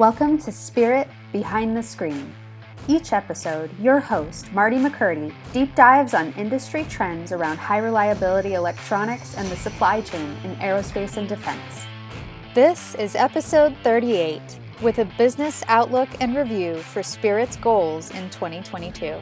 [0.00, 2.32] Welcome to Spirit Behind the Screen.
[2.88, 9.36] Each episode, your host, Marty McCurdy, deep dives on industry trends around high reliability electronics
[9.36, 11.84] and the supply chain in aerospace and defense.
[12.54, 14.40] This is episode 38
[14.80, 19.20] with a business outlook and review for Spirit's goals in 2022.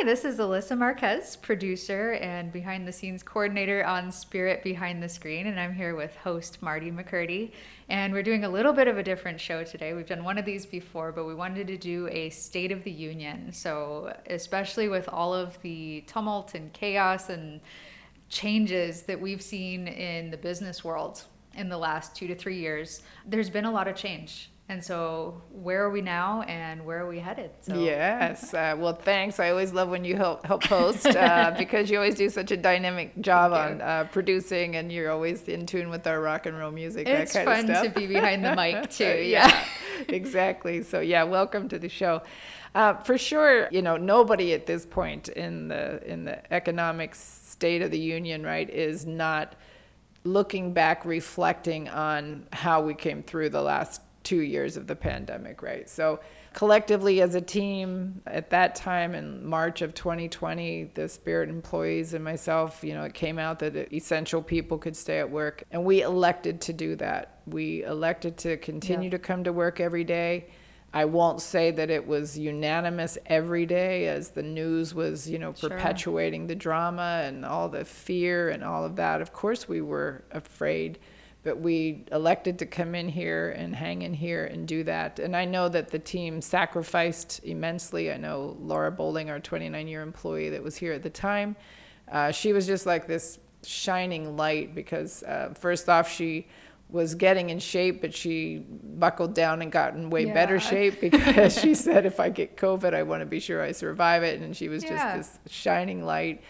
[0.00, 5.08] Hi, this is Alyssa Marquez, producer and behind the scenes coordinator on Spirit Behind the
[5.10, 7.52] Screen, and I'm here with host Marty McCurdy.
[7.90, 9.92] And we're doing a little bit of a different show today.
[9.92, 12.90] We've done one of these before, but we wanted to do a State of the
[12.90, 13.52] Union.
[13.52, 17.60] So, especially with all of the tumult and chaos and
[18.30, 21.24] changes that we've seen in the business world
[21.56, 25.42] in the last two to three years, there's been a lot of change and so,
[25.50, 27.50] where are we now, and where are we headed?
[27.60, 27.74] So.
[27.74, 28.54] Yes.
[28.60, 29.40] Uh, well, thanks.
[29.40, 32.56] I always love when you help help host uh, because you always do such a
[32.58, 36.70] dynamic job on uh, producing, and you're always in tune with our rock and roll
[36.70, 37.08] music.
[37.08, 37.84] It's fun of stuff.
[37.84, 39.04] to be behind the mic too.
[39.04, 39.48] yeah.
[39.48, 39.64] yeah.
[40.08, 40.82] exactly.
[40.82, 42.22] So yeah, welcome to the show.
[42.74, 47.80] Uh, for sure, you know nobody at this point in the in the economic state
[47.80, 49.54] of the union, right, is not
[50.24, 55.62] looking back, reflecting on how we came through the last two years of the pandemic,
[55.62, 55.88] right?
[55.88, 56.20] So,
[56.52, 62.24] collectively as a team at that time in March of 2020, the Spirit employees and
[62.24, 66.02] myself, you know, it came out that essential people could stay at work, and we
[66.02, 67.40] elected to do that.
[67.46, 69.12] We elected to continue yeah.
[69.12, 70.48] to come to work every day.
[70.92, 75.52] I won't say that it was unanimous every day as the news was, you know,
[75.52, 76.48] perpetuating sure.
[76.48, 79.20] the drama and all the fear and all of that.
[79.20, 80.98] Of course, we were afraid
[81.42, 85.18] but we elected to come in here and hang in here and do that.
[85.18, 88.12] And I know that the team sacrificed immensely.
[88.12, 91.56] I know Laura Bowling, our 29 year employee that was here at the time,
[92.10, 96.46] uh, she was just like this shining light because, uh, first off, she
[96.90, 100.34] was getting in shape, but she buckled down and got in way yeah.
[100.34, 103.72] better shape because she said, if I get COVID, I want to be sure I
[103.72, 104.40] survive it.
[104.40, 105.16] And she was yeah.
[105.16, 106.42] just this shining light.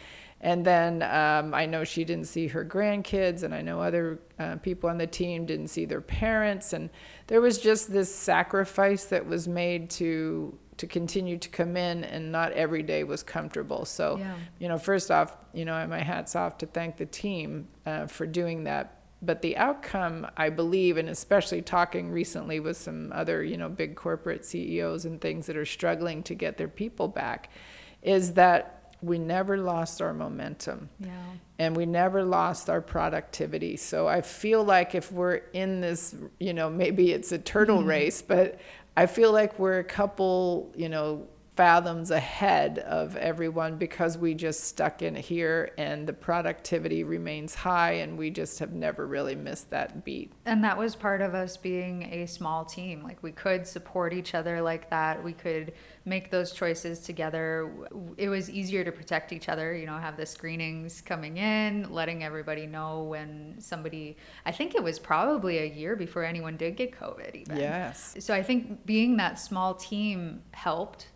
[0.43, 4.57] And then um, I know she didn't see her grandkids, and I know other uh,
[4.57, 6.73] people on the team didn't see their parents.
[6.73, 6.89] And
[7.27, 12.33] there was just this sacrifice that was made to to continue to come in, and
[12.33, 13.85] not every day was comfortable.
[13.85, 14.35] So, yeah.
[14.59, 18.07] you know, first off, you know, I my hats off to thank the team uh,
[18.07, 18.97] for doing that.
[19.21, 23.95] But the outcome, I believe, and especially talking recently with some other, you know, big
[23.95, 27.51] corporate CEOs and things that are struggling to get their people back,
[28.01, 30.89] is that we never lost our momentum.
[30.99, 31.11] Yeah.
[31.59, 33.77] And we never lost our productivity.
[33.77, 37.89] So I feel like if we're in this, you know, maybe it's a turtle mm-hmm.
[37.89, 38.59] race, but
[38.97, 41.27] I feel like we're a couple, you know,
[41.61, 47.93] fathoms ahead of everyone because we just stuck in here and the productivity remains high
[47.93, 50.33] and we just have never really missed that beat.
[50.47, 53.03] And that was part of us being a small team.
[53.03, 55.23] Like we could support each other like that.
[55.23, 55.75] We could
[56.07, 57.71] make those choices together.
[58.17, 62.25] It was easier to protect each other, you know, have the screenings coming in, letting
[62.25, 64.17] everybody know when somebody
[64.47, 67.59] I think it was probably a year before anyone did get COVID even.
[67.59, 68.17] Yes.
[68.19, 71.09] So I think being that small team helped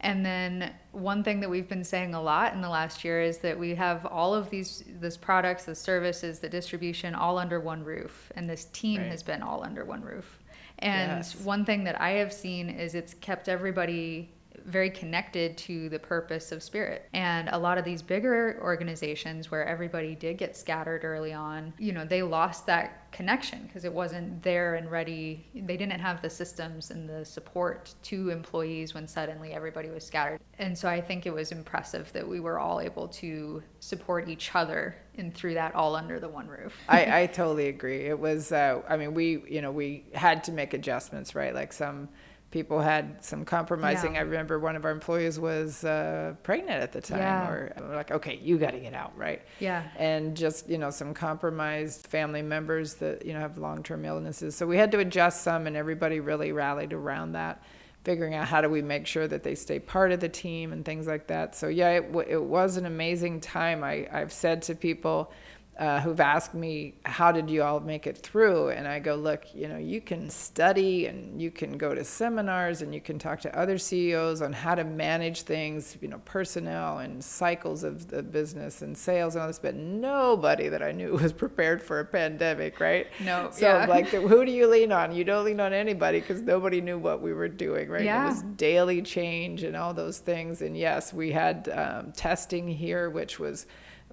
[0.00, 3.38] and then one thing that we've been saying a lot in the last year is
[3.38, 7.84] that we have all of these these products, the services, the distribution all under one
[7.84, 8.32] roof.
[8.34, 9.10] And this team right.
[9.10, 10.38] has been all under one roof.
[10.78, 11.36] And yes.
[11.36, 14.32] one thing that I have seen is it's kept everybody
[14.66, 17.08] very connected to the purpose of spirit.
[17.12, 21.92] And a lot of these bigger organizations where everybody did get scattered early on, you
[21.92, 25.46] know, they lost that connection because it wasn't there and ready.
[25.54, 30.40] They didn't have the systems and the support to employees when suddenly everybody was scattered.
[30.58, 34.54] And so I think it was impressive that we were all able to support each
[34.54, 36.76] other and through that all under the one roof.
[36.88, 38.06] I, I totally agree.
[38.06, 41.54] It was, uh, I mean, we, you know, we had to make adjustments, right?
[41.54, 42.08] Like some,
[42.50, 44.14] people had some compromising.
[44.14, 44.20] Yeah.
[44.20, 47.48] I remember one of our employees was uh, pregnant at the time, yeah.
[47.48, 49.42] or like, okay, you got to get out, right?
[49.60, 49.84] Yeah.
[49.96, 54.56] And just you know some compromised family members that you know have long-term illnesses.
[54.56, 57.62] So we had to adjust some, and everybody really rallied around that,
[58.04, 60.84] figuring out how do we make sure that they stay part of the team and
[60.84, 61.54] things like that.
[61.54, 63.84] So yeah, it, it was an amazing time.
[63.84, 65.32] I I've said to people
[65.80, 68.68] uh, who've asked me, How did you all make it through?
[68.68, 72.82] And I go, Look, you know, you can study and you can go to seminars
[72.82, 76.98] and you can talk to other CEOs on how to manage things, you know, personnel
[76.98, 81.12] and cycles of the business and sales and all this, but nobody that I knew
[81.22, 83.06] was prepared for a pandemic, right?
[83.24, 83.48] No.
[83.50, 83.86] So, yeah.
[83.86, 85.14] like, who do you lean on?
[85.14, 88.04] You don't lean on anybody because nobody knew what we were doing, right?
[88.04, 88.26] Yeah.
[88.26, 90.60] It was daily change and all those things.
[90.60, 93.66] And yes, we had um, testing here, which was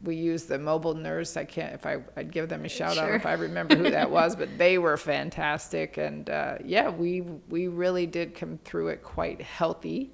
[0.03, 1.37] we used the mobile nurse.
[1.37, 4.09] I can't if I I'd give them a shout out if I remember who that
[4.19, 5.97] was, but they were fantastic.
[5.97, 10.13] And uh, yeah, we we really did come through it quite healthy,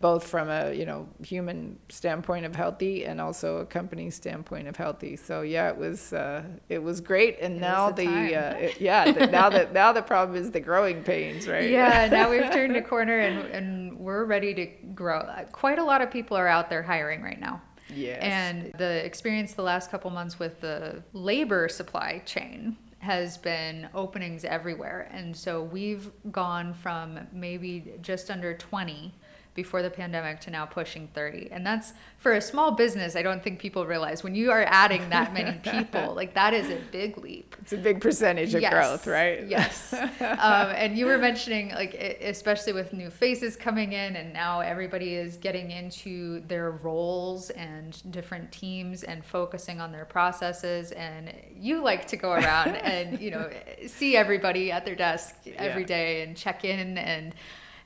[0.00, 4.76] both from a you know human standpoint of healthy and also a company standpoint of
[4.76, 5.14] healthy.
[5.16, 7.38] So yeah, it was uh, it was great.
[7.40, 10.60] And It now the uh, it- yeah the, now that now the problem is the
[10.60, 11.70] growing pains, right?
[11.70, 15.22] Yeah, now we've turned a corner and, and we're ready to grow.
[15.52, 17.60] Quite a lot of people are out there hiring right now.
[17.94, 18.22] Yes.
[18.22, 24.44] And the experience the last couple months with the labor supply chain has been openings
[24.44, 25.08] everywhere.
[25.12, 29.14] And so we've gone from maybe just under 20
[29.54, 31.48] before the pandemic to now pushing 30.
[31.50, 35.10] And that's for a small business, I don't think people realize when you are adding
[35.10, 37.56] that many people, like that is a big leap.
[37.60, 39.46] it's a big percentage of Yes, growth, right?
[39.48, 39.92] Yes.
[39.94, 45.14] um, and you were mentioning, like, especially with new faces coming in, and now everybody
[45.14, 50.92] is getting into their roles and different teams and focusing on their processes.
[50.92, 53.50] And you like to go around and, you know,
[53.86, 55.86] see everybody at their desk every Yeah.
[55.88, 56.98] day and check in.
[56.98, 57.34] And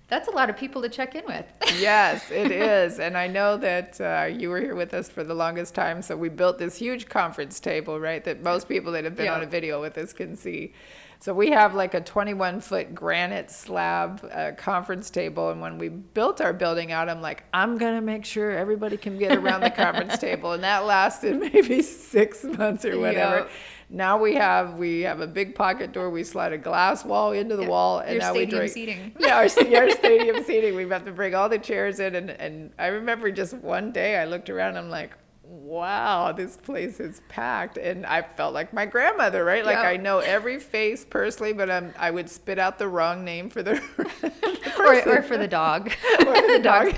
[0.09, 1.47] that's a lot of people to check in with.
[1.81, 2.99] yes, it is.
[2.99, 6.03] And I know that uh, you were here with us for the longest time.
[6.03, 8.23] So we built this huge conference table, right?
[8.25, 9.35] That most people that have been Yeah.
[9.35, 10.73] on a video with us can see.
[11.21, 15.49] So we have like a 21 foot granite slab uh, conference table.
[15.49, 18.99] And when we built our building out, I'm like, I'm going to make sure everybody
[18.99, 20.53] can get around the conference table.
[20.53, 23.49] And that lasted maybe six months or whatever.
[23.91, 26.11] Now we have we have a big pocket door.
[26.11, 27.69] We slide a glass wall into the Yeah.
[27.69, 28.73] wall, and Your now we stadium drink.
[28.73, 29.13] seating.
[29.21, 30.75] Yeah, our, our stadium seating.
[30.75, 34.17] We have to bring all the chairs in, and, and I remember just one day
[34.17, 34.77] I looked around.
[34.77, 35.13] I'm like,
[35.63, 39.65] wow, this place is packed, and I felt like my grandmother, right?
[39.65, 39.89] Like Yeah.
[39.89, 43.63] I know every face personally, but um, I would spit out the wrong name for
[43.63, 43.75] the,
[44.21, 45.93] the or, or for the dog.
[46.25, 46.89] Or the dog.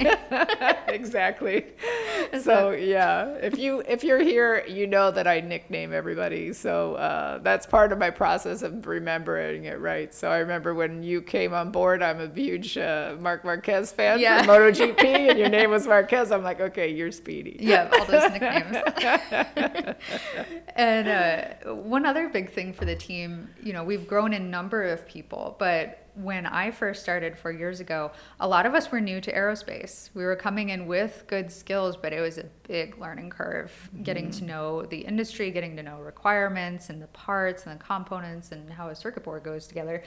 [0.88, 1.66] exactly.
[2.42, 6.52] So yeah, if you if you're here, you know that I nickname everybody.
[6.52, 10.12] So uh, that's part of my process of remembering it right.
[10.14, 14.20] So I remember when you came on board, I'm a huge uh, Marc Marquez fan
[14.20, 14.42] Yeah.
[14.42, 16.30] for MotoGP, and your name was Marquez.
[16.30, 17.56] I'm like, okay, you're Speedy.
[17.60, 18.45] Yeah, all those nicknames.
[20.76, 24.82] and uh, one other big thing for the team, you know, we've grown in number
[24.82, 28.10] of people, but when I first started four years ago,
[28.40, 30.08] a lot of us were new to aerospace.
[30.14, 33.72] We were coming in with good skills, but it was a big learning curve
[34.02, 34.46] getting to mm-hmm.
[34.46, 38.88] know the industry, getting to know requirements and the parts and the components and how
[38.88, 40.02] a circuit board goes together.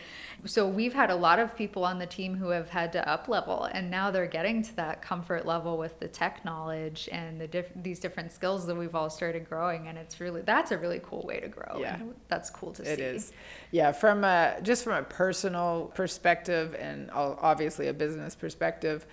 [0.45, 3.27] So we've had a lot of people on the team who have had to up
[3.27, 7.47] level, and now they're getting to that comfort level with the tech knowledge and the
[7.47, 9.87] diff- these different skills that we've all started growing.
[9.87, 11.79] And it's really that's a really cool way to grow.
[11.79, 11.95] Yeah.
[11.95, 12.91] and that's cool to It see.
[12.91, 13.31] It is.
[13.71, 13.91] yeah.
[13.91, 19.05] From a just from a personal perspective and obviously a business perspective,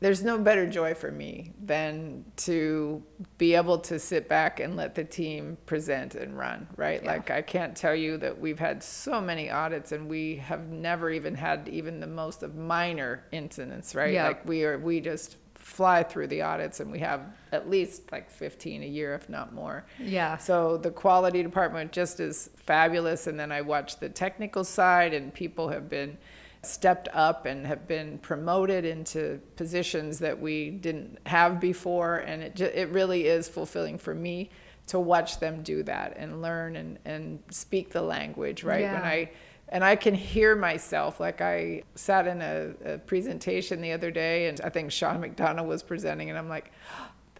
[0.00, 3.02] there's no better joy for me than to
[3.36, 6.68] be able to sit back and let the team present and run.
[6.76, 7.02] Right?
[7.02, 7.12] Yeah.
[7.12, 11.10] Like I can't tell you that we've had so many audits and we have never
[11.10, 13.94] even had even the most of minor incidents.
[13.94, 14.14] Right?
[14.14, 14.28] Yeah.
[14.28, 17.20] Like we are we just fly through the audits and we have
[17.52, 20.38] at least like 15 a year if not more Yeah.
[20.38, 23.26] so the quality department just is fabulous.
[23.26, 26.16] And then I watch the technical side, and people have been
[26.62, 32.16] stepped up and have been promoted into positions that we didn't have before.
[32.18, 34.50] And it, ju- it really is fulfilling for me
[34.88, 38.82] to watch them do that and learn and, and speak the language, right?
[38.94, 39.30] When I
[39.70, 41.20] and I can hear myself.
[41.20, 45.66] Like I sat in a, a presentation the other day, and I think Sean McDonough
[45.66, 46.72] was presenting, and I'm like,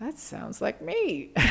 [0.01, 1.31] that sounds like me.
[1.37, 1.49] and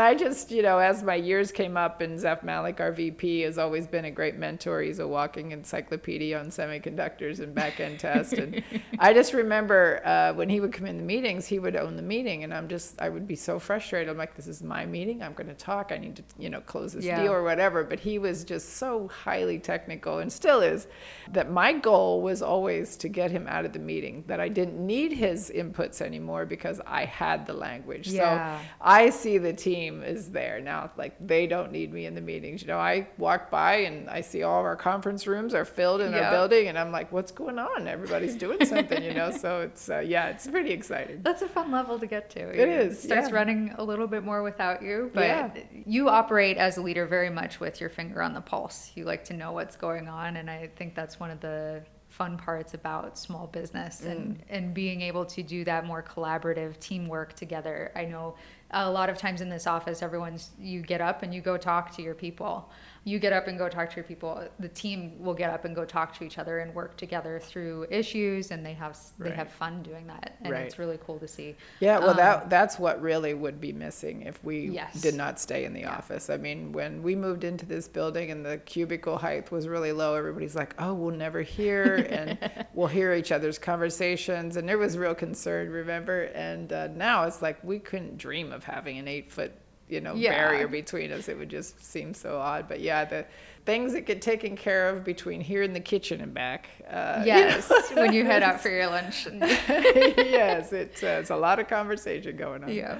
[0.00, 3.56] I just, you know, as my years came up, and Zeph Malik, our VP, has
[3.56, 4.82] always been a great mentor.
[4.82, 8.32] He's a walking encyclopedia on semiconductors and back end test.
[8.32, 8.64] And
[8.98, 12.02] I just remember uh, when he would come in the meetings, he would own the
[12.02, 14.08] meeting, and I'm just, I would be so frustrated.
[14.08, 15.22] I'm like, this is my meeting.
[15.22, 15.92] I'm going to talk.
[15.92, 17.22] I need to, you know, close this Yeah.
[17.22, 17.84] deal or whatever.
[17.84, 20.88] But he was just so highly technical and still is
[21.32, 24.84] that my goal was always to get him out of the meeting, that I didn't
[24.84, 28.08] need his inputs anymore because I had the language.
[28.08, 28.58] Yeah.
[28.58, 30.90] So I see the team is there now.
[30.96, 32.62] Like they don't need me in the meetings.
[32.62, 36.00] You know, I walk by and I see all of our conference rooms are filled
[36.00, 36.22] in Yep.
[36.24, 37.86] our building, and I'm like, what's going on?
[37.86, 39.30] Everybody's doing something, you know.
[39.30, 41.20] So it's uh, yeah, it's pretty exciting.
[41.22, 42.40] That's a fun level to get to.
[42.40, 43.34] It is, It starts yeah.
[43.36, 45.50] running a little bit more without you, but Yeah.
[45.86, 48.90] you operate as a leader very much with your finger on the pulse.
[48.94, 51.82] You like to know what's going on, and I think that's one of the
[52.18, 54.42] fun parts about small business and Mm.
[54.50, 57.92] and being able to do that more collaborative teamwork together.
[57.94, 58.34] I know
[58.72, 61.92] a lot of times in this office, everyone's you get up and you go talk
[61.96, 62.68] to your people.
[63.08, 64.46] You get up and go talk to your people.
[64.58, 67.86] The team will get up and go talk to each other and work together through
[67.90, 70.62] issues, and they have they have fun doing that, and Right.
[70.66, 71.56] it's really cool to see.
[71.80, 75.00] Yeah, well, Um, that that's what really would be missing if we Yes.
[75.00, 75.96] did not stay in the Yeah.
[75.96, 76.28] office.
[76.28, 80.14] I mean, when we moved into this building and the cubicle height was really low,
[80.14, 82.36] everybody's like, "Oh, we'll never hear," and
[82.74, 86.24] we'll hear each other's conversations, and there was real concern, remember?
[86.34, 89.52] And uh, now it's like we couldn't dream of having an eight foot,
[89.88, 90.30] you know, Yeah.
[90.32, 91.28] barrier between us.
[91.28, 92.68] It would just seem so odd.
[92.68, 93.24] But yeah, the
[93.64, 96.68] things that get taken care of between here and the kitchen and back.
[96.90, 99.26] Uh, you know, Yes, when you head out for your lunch.
[99.26, 102.70] and- yes, it's, uh, it's a lot of conversation going on.
[102.70, 102.98] yeah.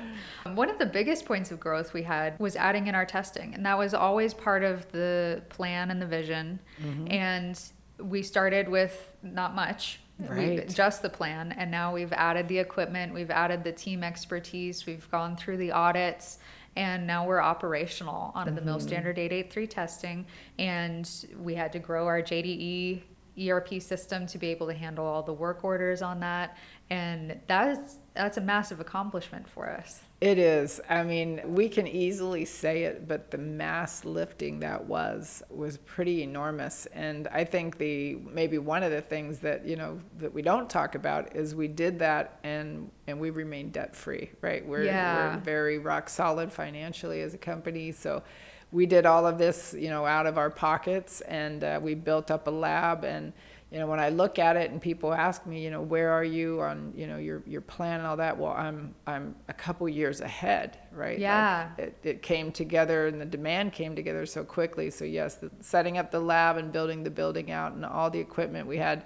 [0.54, 3.64] One of the biggest points of growth we had was adding in our testing, and
[3.64, 6.60] that was always part of the plan and the vision.
[6.82, 7.12] Mm-hmm.
[7.12, 7.60] And
[7.98, 10.00] we started with not much.
[10.18, 10.68] We- Right.
[10.68, 15.08] just the plan, and now we've added the equipment, we've added the team expertise, we've
[15.12, 16.40] gone through the audits,
[16.78, 18.66] and now we're operational on the Mm-hmm.
[18.66, 20.26] Mil Standard 883 testing.
[20.60, 23.02] And we had to grow our JDE
[23.38, 26.56] ERP system to be able to handle all the work orders on that,
[26.90, 30.00] and that's that's a massive accomplishment for us.
[30.20, 30.80] It is.
[30.90, 36.24] I mean, we can easily say it, but the mass lifting that was was pretty
[36.24, 36.86] enormous.
[36.86, 40.68] And I think the maybe one of the things that you know that we don't
[40.68, 44.66] talk about is we did that and and we remain debt free, right?
[44.66, 45.36] We're Yeah.
[45.36, 48.22] we're very rock solid financially as a company, so.
[48.70, 52.30] We did all of this, you know, out of our pockets, and uh, we built
[52.30, 53.04] up a lab.
[53.04, 53.32] And
[53.70, 56.24] you know, when I look at it, and people ask me, you know, where are
[56.24, 58.36] you on, you know, your your plan and all that?
[58.38, 61.12] Well, I'm I'm a couple years ahead, right?
[61.14, 61.70] Like, Yeah.
[61.78, 64.90] it, it came together, and the demand came together so quickly.
[64.90, 68.20] So yes, the, setting up the lab and building the building out and all the
[68.20, 69.04] equipment, we had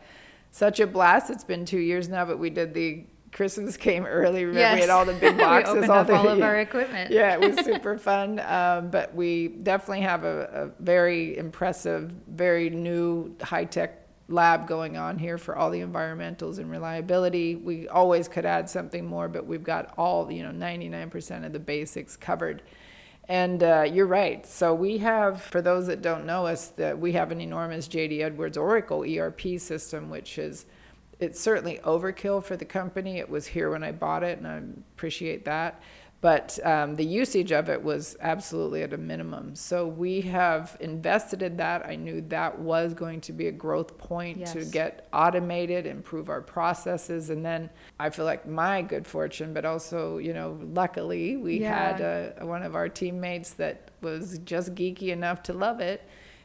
[0.51, 1.31] such a blast.
[1.31, 4.45] It's been two years now, but we did the Christmas came early.
[4.45, 6.61] Remember, we had all the big boxes, we opened all up the all of our
[6.61, 7.11] equipment.
[7.11, 8.41] yeah, it was super fun.
[8.41, 13.99] Um, but we definitely have a, a very impressive, very new high tech
[14.29, 17.57] lab going on here for all the environmentals and reliability.
[17.57, 21.59] We always could add something more, but we've got all, you know, 99% of the
[21.59, 22.63] basics covered.
[23.29, 24.45] And uh, you're right.
[24.47, 28.21] So we have, for those that don't know us, that we have an enormous JD
[28.21, 30.67] Edwards Oracle ERP system, which is
[31.23, 33.19] it's certainly overkill for the company.
[33.19, 34.57] It was here when I bought it, and I
[34.95, 35.81] appreciate that.
[36.21, 39.57] But um, the usage of it was absolutely at a minimum.
[39.57, 41.85] So we have invested in that.
[41.85, 46.41] I knew that was going to be a growth point to get automated, improve our
[46.41, 51.61] processes, and then I feel like my good fortune, but also you know, luckily we
[51.63, 52.31] had Yeah.
[52.41, 56.03] uh, one of our teammates that was just geeky enough to love it.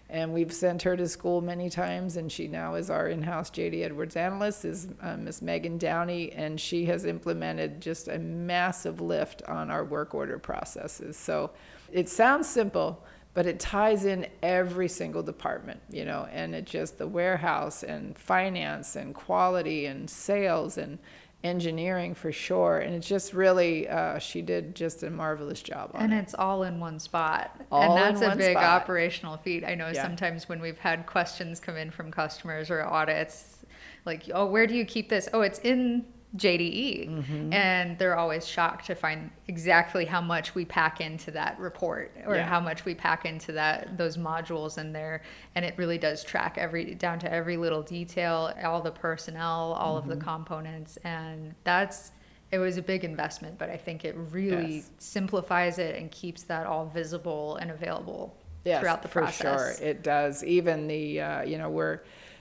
[0.10, 3.84] And we've sent her to school many times, and she now is our in-house JD
[3.84, 9.44] Edwards analyst, is uh, Miss Megan Downey, and she has implemented just a massive lift
[9.44, 11.18] on our work order processes.
[11.18, 11.52] So
[11.92, 16.98] it sounds simple, but it ties in every single department, you know, and it just
[16.98, 20.98] the warehouse and finance and quality and sales and
[21.44, 22.80] engineering for sure.
[22.80, 26.18] And it's just really, uh, she did just a marvelous job on And it.
[26.18, 27.60] it's all in one spot.
[27.72, 28.64] All and that's a big spot.
[28.82, 29.64] operational feat.
[29.64, 30.02] I know Yeah.
[30.04, 33.66] sometimes when we've had questions come in from customers or audits,
[34.06, 35.30] like, oh, where do you keep this?
[35.34, 36.06] Oh, it's in
[36.38, 37.10] JDE.
[37.10, 37.54] Mm-hmm.
[37.54, 42.36] And they're always shocked to find exactly how much we pack into that report or
[42.36, 42.46] Yeah.
[42.48, 45.22] how much we pack into that those modules in there.
[45.56, 50.00] And it really does track every down to every little detail, all the personnel, all
[50.00, 50.12] Mm-hmm.
[50.12, 50.98] of the components.
[51.04, 52.12] And that's
[52.50, 54.90] it was a big investment, but I think it really Yes.
[55.00, 59.78] simplifies it and keeps that all visible and available yes, throughout the for process.
[59.80, 60.46] sure, it does.
[60.46, 62.00] Even the, uh, you know, we're,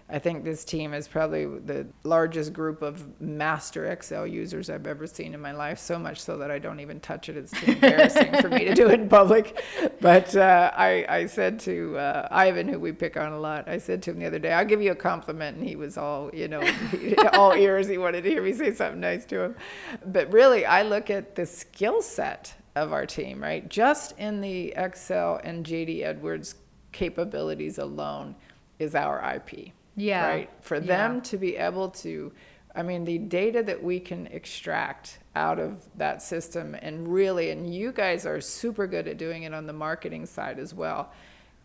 [0.08, 5.04] I think this team is probably the largest group of master Excel users I've ever
[5.04, 5.80] seen in my life.
[5.80, 7.36] So much so that I don't even touch it.
[7.36, 9.60] It's too embarrassing for me to do it in public.
[10.00, 13.78] But uh, I, I said to uh, Ivan, who we pick on a lot, I
[13.78, 16.30] said to him the other day, "I'll give you a compliment," and he was all,
[16.32, 16.62] you know,
[17.32, 17.88] all ears.
[17.88, 19.56] He wanted to hear me say something nice to him.
[20.06, 23.68] But really, I look at the skill set of our team, right?
[23.68, 26.54] Just in the Excel and JD Edwards
[26.92, 28.36] capabilities alone
[28.78, 29.72] is our IP.
[29.96, 30.28] Yeah.
[30.28, 30.50] Right.
[30.60, 30.82] For Yeah.
[30.82, 32.32] them to be able to
[32.76, 37.74] I mean, the data that we can extract out of that system and really, and
[37.74, 41.10] you guys are super good at doing it on the marketing side as well,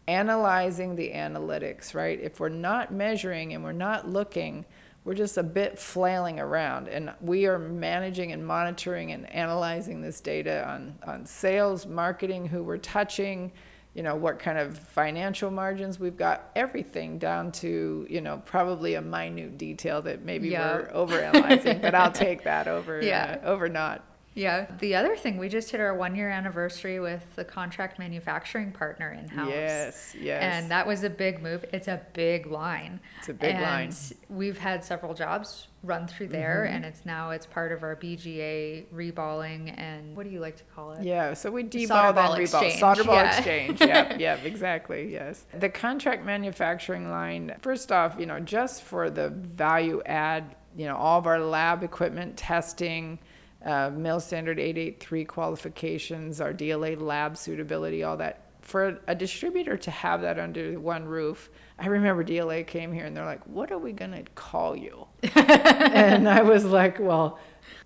[0.08, 2.18] analyzing the analytics, right?
[2.18, 4.66] If we're not measuring and we're not looking,
[5.04, 6.88] we're just a bit flailing around.
[6.88, 12.64] And we are managing and monitoring and analyzing this data on, on sales, marketing, who
[12.64, 13.52] we're touching
[13.94, 18.96] you know what kind of financial margins we've got everything down to you know probably
[18.96, 20.76] a minute detail that maybe yeah.
[20.76, 23.40] we're overanalyzing but i'll take that over yeah.
[23.44, 24.66] Uh, over not yeah.
[24.80, 29.12] The other thing, we just hit our one year anniversary with the contract manufacturing partner
[29.12, 29.50] in house.
[29.50, 30.42] Yes, yes.
[30.42, 31.66] And that was a big move.
[31.74, 33.00] It's a big line.
[33.20, 33.94] It's a big and line.
[34.30, 36.76] We've had several jobs run through there, mm-hmm.
[36.76, 40.64] and it's now it's part of our BGA reballing and what do you like to
[40.76, 41.04] call it?
[41.04, 42.80] Yeah, so we deball and reball.
[42.80, 43.36] Solder ball yeah.
[43.36, 43.80] exchange.
[43.82, 45.12] yep, yep, exactly.
[45.12, 45.46] Yes.
[45.60, 50.96] The contract manufacturing line, first off, you know, just for the value add, you know,
[50.96, 53.20] all of our lab equipment testing
[53.66, 58.46] uh, Mil Standard 883 qualifications, our DLA lab suitability, all that.
[58.62, 61.50] For a distributor to have that under one roof,
[61.80, 66.30] I remember DLA came here and they're like, "What are we gonna call you?" and
[66.30, 67.40] I was like, "Well,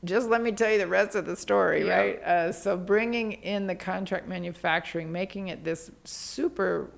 [0.04, 1.96] just let me tell you the rest of the story, yeah.
[1.96, 6.92] right?" Uh, so bringing in the contract manufacturing, making it this super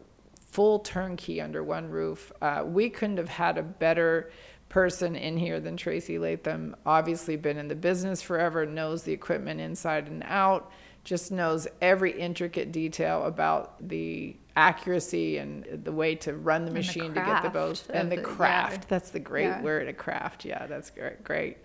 [0.58, 4.32] full turnkey under one roof, uh, we couldn't have had a better
[4.70, 6.76] person in here than Tracy Latham.
[6.86, 10.72] Obviously, been in the business forever, knows the equipment inside and out,
[11.04, 17.14] just knows every intricate detail about the accuracy and the way to run the machine
[17.14, 18.84] the to get the bows and the, the craft.
[18.84, 18.86] Yeah.
[18.90, 19.62] That's the great yeah.
[19.62, 20.46] word, a craft.
[20.46, 21.24] Yeah, that's great.
[21.24, 21.58] Great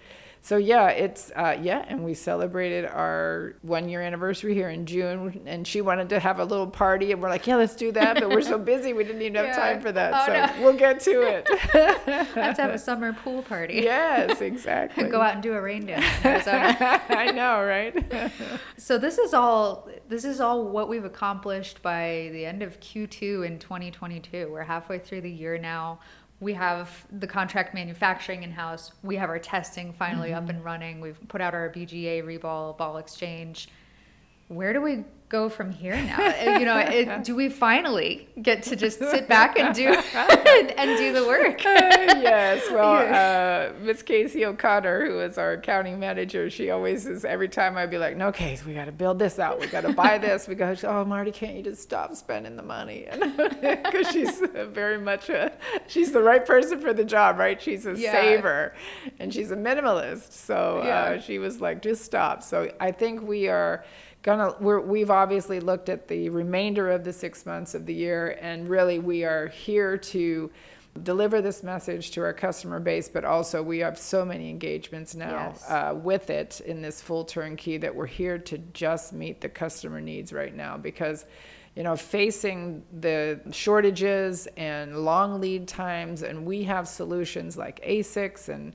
[0.44, 5.40] so yeah, it's uh, yeah, and we celebrated our one year anniversary here in June,
[5.46, 8.16] and she wanted to have a little party, and we're like, yeah, let's do that,
[8.18, 9.56] but we're so busy, we didn't even have yeah.
[9.56, 10.12] time for that.
[10.12, 10.64] Oh, so no.
[10.64, 11.48] we'll get to it.
[11.48, 13.74] I have to have a summer pool party.
[13.74, 15.04] Yes, exactly.
[15.08, 16.04] Go out and do a rain dance.
[16.44, 18.32] I know, right?
[18.76, 23.46] so this is all this is all what we've accomplished by the end of Q2
[23.46, 24.48] in 2022.
[24.50, 26.00] We're halfway through the year now
[26.42, 28.90] we have the contract manufacturing in house.
[29.04, 30.44] We have our testing finally mm-hmm.
[30.44, 31.00] up and running.
[31.00, 33.68] We've put out our BGA reball ball exchange.
[34.48, 36.18] Where do we go from here now?
[36.42, 39.86] Uh, you know, it, do we finally get to just sit back and do
[40.76, 41.64] and do the work?
[41.64, 42.68] uh, yes.
[42.70, 47.24] Well, uh, Miss Casey O'Connor, who is our accounting manager, she always is.
[47.24, 49.60] Every time I'd be like, "No, Case, we got to build this out.
[49.60, 50.48] We got to buy this.
[50.48, 53.06] We got to." Oh, Marty, can't you just stop spending the money?
[53.60, 55.52] Because she's very much a
[55.86, 57.60] she's the right person for the job, right?
[57.60, 58.12] She's a yeah.
[58.12, 58.74] saver,
[59.20, 60.32] and she's a minimalist.
[60.32, 63.84] So uh, she was like, "Just stop." So I think we are
[64.22, 68.38] gonna we're, we've obviously looked at the remainder of the six months of the year
[68.40, 70.50] and really we are here to
[71.02, 75.48] deliver this message to our customer base but also we have so many engagements now
[75.48, 75.70] yes.
[75.70, 80.00] uh, with it in this full turnkey that we're here to just meet the customer
[80.00, 81.24] needs right now because
[81.74, 88.48] you know facing the shortages and long lead times and we have solutions like asics
[88.48, 88.74] and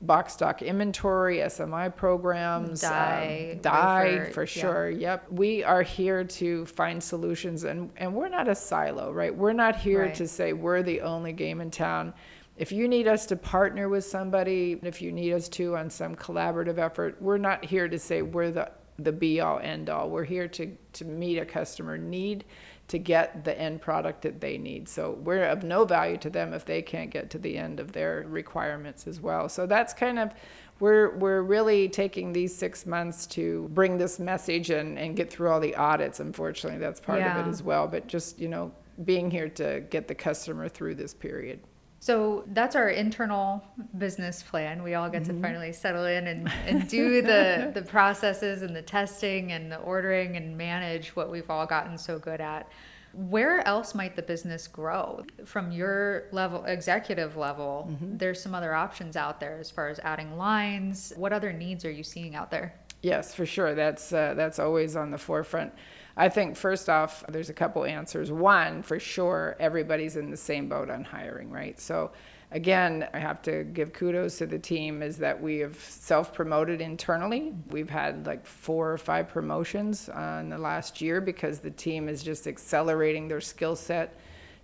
[0.00, 4.90] box stock inventory, SMI programs, die, um, die for sure.
[4.90, 4.98] Yeah.
[4.98, 5.32] Yep.
[5.32, 9.34] We are here to find solutions and, and we're not a silo, right?
[9.34, 10.14] We're not here right.
[10.14, 12.14] to say we're the only game in town.
[12.56, 16.14] If you need us to partner with somebody, if you need us to on some
[16.14, 20.10] collaborative effort, we're not here to say we're the the be all end all.
[20.10, 22.44] We're here to to meet a customer need
[22.90, 24.88] to get the end product that they need.
[24.88, 27.92] So we're of no value to them if they can't get to the end of
[27.92, 29.48] their requirements as well.
[29.48, 30.32] So that's kind of
[30.80, 35.50] we're we're really taking these six months to bring this message and, and get through
[35.50, 36.18] all the audits.
[36.18, 37.38] Unfortunately, that's part yeah.
[37.38, 37.86] of it as well.
[37.86, 38.72] But just, you know,
[39.04, 41.60] being here to get the customer through this period.
[42.02, 43.62] So that's our internal
[43.98, 44.82] business plan.
[44.82, 45.36] We all get mm-hmm.
[45.36, 49.76] to finally settle in and, and do the, the processes and the testing and the
[49.76, 52.68] ordering and manage what we've all gotten so good at.
[53.12, 55.24] Where else might the business grow?
[55.44, 58.16] From your level, executive level, mm-hmm.
[58.16, 61.12] there's some other options out there as far as adding lines.
[61.16, 62.72] What other needs are you seeing out there?
[63.02, 63.74] Yes, for sure.
[63.74, 65.72] That's uh, that's always on the forefront.
[66.16, 68.30] I think first off, there's a couple answers.
[68.30, 71.80] One, for sure, everybody's in the same boat on hiring, right?
[71.80, 72.10] So
[72.50, 77.54] again, I have to give kudos to the team is that we have self-promoted internally.
[77.70, 82.08] We've had like four or five promotions uh, in the last year because the team
[82.08, 84.18] is just accelerating their skill set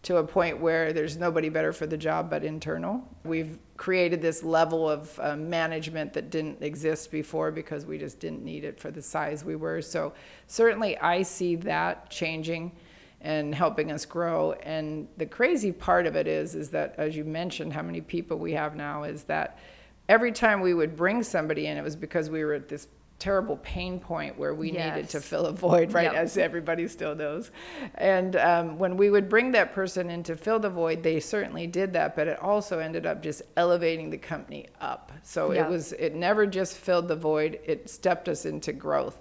[0.06, 3.02] to a point where there's nobody better for the job but internal.
[3.24, 8.44] We've created this level of uh, management that didn't exist before because we just didn't
[8.44, 9.82] need it for the size we were.
[9.82, 10.12] So
[10.46, 12.70] certainly I see that changing
[13.20, 14.52] and helping us grow.
[14.62, 18.38] And the crazy part of it is is that as you mentioned how many people
[18.38, 19.58] we have now is that
[20.08, 22.86] every time we would bring somebody in, it was because we were at this
[23.18, 24.94] terrible pain point where we yes.
[24.94, 26.12] needed to fill a void, right?
[26.12, 26.14] Yep.
[26.14, 27.50] As everybody still knows.
[27.94, 31.66] And um, when we would bring that person in to fill the void, they certainly
[31.66, 35.12] did that, but it also ended up just elevating the company up.
[35.22, 35.66] So yep.
[35.66, 39.18] it was, it never just filled the void, it stepped us into growth.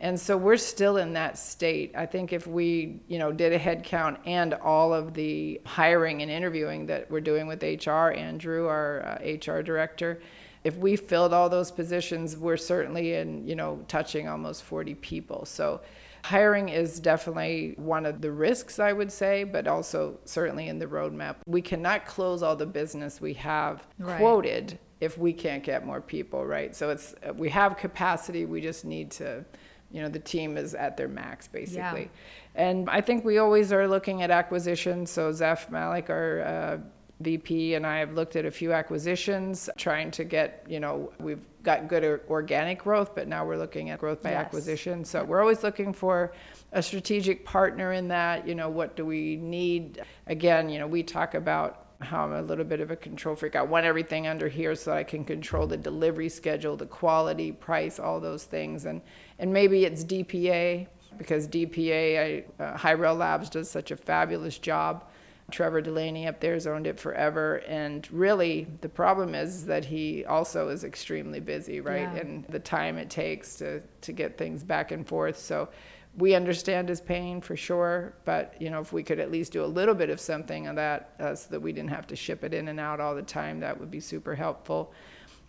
[0.00, 1.92] And so we're still in that state.
[1.94, 6.22] I think if we, you know, did a head count and all of the hiring
[6.22, 10.22] and interviewing that we're doing with HR, Andrew, our uh, HR director,
[10.64, 15.44] if we filled all those positions, we're certainly in, you know, touching almost 40 people.
[15.46, 15.80] So
[16.24, 20.86] hiring is definitely one of the risks, I would say, but also certainly in the
[20.86, 21.36] roadmap.
[21.46, 24.18] We cannot close all the business we have right.
[24.18, 26.76] quoted if we can't get more people, right?
[26.76, 29.44] So it's we have capacity, we just need to
[29.90, 32.68] you know the team is at their max basically yeah.
[32.68, 36.78] and i think we always are looking at acquisitions so zeph malik our uh,
[37.20, 41.44] VP and I have looked at a few acquisitions, trying to get, you know, we've
[41.62, 44.40] got good organic growth, but now we're looking at growth by yes.
[44.40, 45.04] acquisition.
[45.04, 46.32] So we're always looking for
[46.72, 48.48] a strategic partner in that.
[48.48, 50.02] You know, what do we need?
[50.26, 53.56] Again, you know, we talk about how I'm a little bit of a control freak.
[53.56, 57.98] I want everything under here so I can control the delivery schedule, the quality, price,
[57.98, 58.86] all those things.
[58.86, 59.02] And
[59.38, 60.86] and maybe it's DPA
[61.18, 65.04] because DPA, I, uh, Hi-Rel Labs does such a fabulous job
[65.50, 67.56] Trevor Delaney up there has owned it forever.
[67.68, 72.08] And really, the problem is that he also is extremely busy, right?
[72.14, 72.20] Yeah.
[72.20, 75.38] And the time it takes to, to get things back and forth.
[75.38, 75.68] So
[76.16, 78.14] we understand his pain for sure.
[78.24, 80.74] But, you know, if we could at least do a little bit of something on
[80.76, 83.22] that uh, so that we didn't have to ship it in and out all the
[83.22, 84.92] time, that would be super helpful.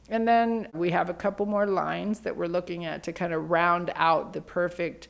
[0.10, 3.50] And then we have a couple more lines that we're looking at to kind of
[3.50, 5.08] round out the perfect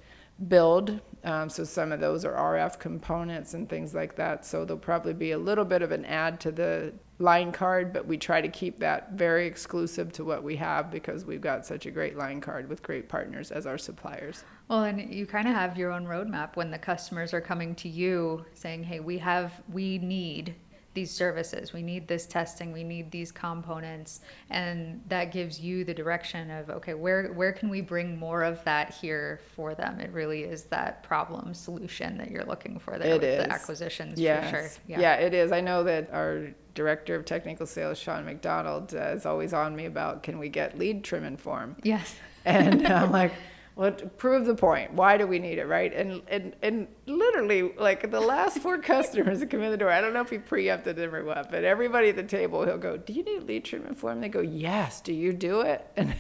[0.48, 1.00] build.
[1.24, 4.46] Um, so some of those are RF components and things like that.
[4.46, 8.08] So there'll probably be a little bit of an add to the line card, but
[8.08, 11.86] we try to keep that very exclusive to what we have because we've got such
[11.86, 14.44] a great line card with great partners as our suppliers.
[14.68, 17.90] Well, and you kind of have your own roadmap when the customers are coming to
[17.90, 20.56] you saying, "Hey, we have we need
[20.94, 21.72] these services.
[21.72, 22.72] We need this testing.
[22.72, 27.70] We need these components, and that gives you the direction of okay, where where can
[27.70, 30.00] we bring more of that here for them?
[30.00, 33.46] It really is that problem solution that you're looking for there it with is.
[33.46, 34.20] the acquisitions.
[34.20, 34.50] Yes.
[34.50, 34.70] Sure.
[34.88, 35.00] Yeah.
[35.00, 35.52] yeah, it is.
[35.52, 39.86] I know that our director of technical sales, Sean McDonald, uh, is always on me
[39.86, 41.78] about can we get lead trim and form?
[41.84, 42.16] Yes.
[42.46, 43.34] And I'm like.
[43.76, 45.94] Well, to prove the point, why do we need it, right?
[45.94, 50.02] And and and literally, like the last four customers that come in the door, I
[50.02, 52.98] don't know if he preempted them or what, but everybody at the table, he'll go,
[52.98, 55.88] "Do you need lead trim and form?" They go, "Yes." Do you do it?
[55.98, 56.16] And,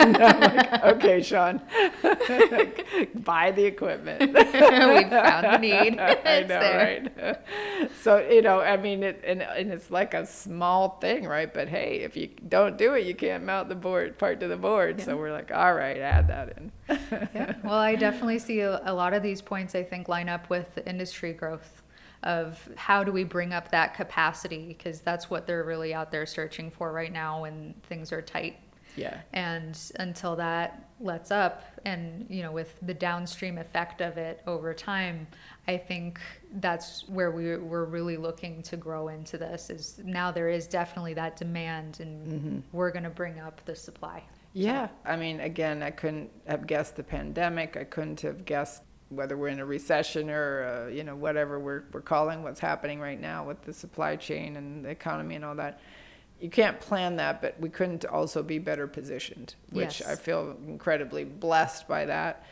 [0.00, 1.60] and I'm like, "Okay, Sean,
[3.14, 5.98] buy the equipment." we found the need.
[5.98, 7.38] I know, right?
[8.02, 11.52] so you know, I mean, it and and it's like a small thing, right?
[11.52, 14.56] But hey, if you don't do it, you can't mount the board part to the
[14.56, 14.98] board.
[14.98, 15.04] Yeah.
[15.04, 17.54] So we're like, all right, add that in yeah.
[17.62, 20.74] Well, I definitely see a, a lot of these points, I think, line up with
[20.74, 21.82] the industry growth
[22.22, 26.26] of how do we bring up that capacity because that's what they're really out there
[26.26, 28.58] searching for right now when things are tight.
[28.96, 29.20] Yeah.
[29.32, 34.74] And until that lets up and you know with the downstream effect of it over
[34.74, 35.26] time,
[35.66, 36.20] I think
[36.54, 41.14] that's where we we're really looking to grow into this is now there is definitely
[41.14, 42.58] that demand and mm-hmm.
[42.72, 44.22] we're going to bring up the supply.
[44.52, 44.88] Yeah.
[45.04, 47.76] I mean, again, I couldn't have guessed the pandemic.
[47.76, 51.84] I couldn't have guessed whether we're in a recession or, uh, you know, whatever we're,
[51.92, 55.54] we're calling what's happening right now with the supply chain and the economy and all
[55.54, 55.80] that.
[56.40, 60.08] You can't plan that, but we couldn't also be better positioned, which yes.
[60.08, 62.46] I feel incredibly blessed by that.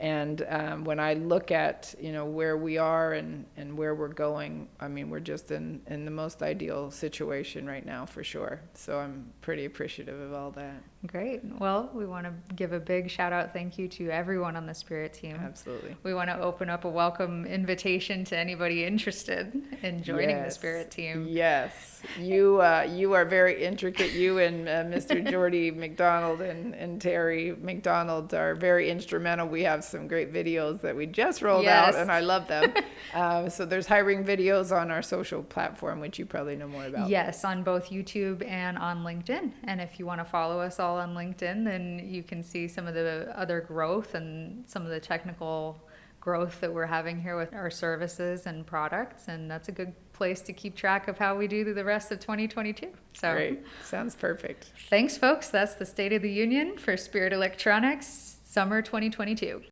[0.00, 4.08] And um, when I look at you know where we are and, and where we're
[4.08, 8.60] going, I mean we're just in, in the most ideal situation right now for sure.
[8.74, 10.82] So I'm pretty appreciative of all that.
[11.06, 11.42] Great.
[11.58, 14.72] Well, we want to give a big shout out thank you to everyone on the
[14.72, 15.36] Spirit team.
[15.38, 15.96] Absolutely.
[16.02, 20.46] We want to open up a welcome invitation to anybody interested in joining yes.
[20.46, 21.26] the Spirit team.
[21.28, 21.94] Yes.
[22.18, 24.12] You uh, you are very intricate.
[24.12, 25.30] You and uh, Mr.
[25.30, 29.48] Jordy McDonald and, and Terry McDonald are very instrumental.
[29.48, 31.94] We have some great videos that we just rolled yes.
[31.94, 32.72] out, and I love them.
[33.14, 37.08] uh, so there's hiring videos on our social platform, which you probably know more about.
[37.08, 39.52] Yes, on both YouTube and on LinkedIn.
[39.64, 42.86] And if you want to follow us all on LinkedIn, then you can see some
[42.86, 45.82] of the other growth and some of the technical
[46.20, 49.28] growth that we're having here with our services and products.
[49.28, 52.20] And that's a good place to keep track of how we do the rest of
[52.20, 52.88] 2022.
[53.12, 53.64] So great.
[53.84, 54.72] Sounds perfect.
[54.88, 55.48] Thanks, folks.
[55.48, 59.62] That's the State of the Union for Spirit Electronics Summer 2022.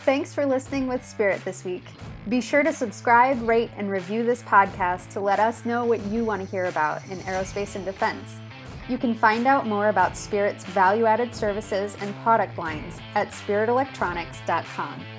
[0.00, 1.84] Thanks for listening with Spirit this week.
[2.28, 6.24] Be sure to subscribe, rate, and review this podcast to let us know what you
[6.24, 8.36] want to hear about in aerospace and defense.
[8.88, 15.17] You can find out more about Spirit's value added services and product lines at spiritelectronics.com.